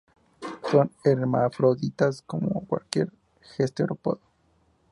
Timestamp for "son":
0.67-0.89